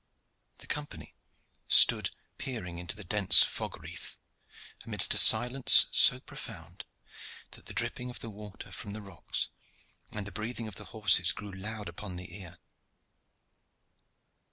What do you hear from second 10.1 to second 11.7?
and the breathing of the horses grew